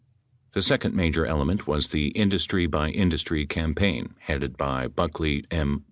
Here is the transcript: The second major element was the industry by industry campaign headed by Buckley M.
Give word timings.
The 0.53 0.63
second 0.63 0.95
major 0.95 1.27
element 1.27 1.67
was 1.67 1.89
the 1.89 2.07
industry 2.07 2.65
by 2.65 2.89
industry 2.89 3.45
campaign 3.45 4.15
headed 4.21 4.57
by 4.57 4.87
Buckley 4.87 5.43
M. 5.51 5.79